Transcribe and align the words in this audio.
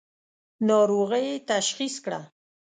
ناروغۍ 0.67 1.23
یې 1.31 1.37
تشخیص 1.51 1.95
کړه. 2.03 2.19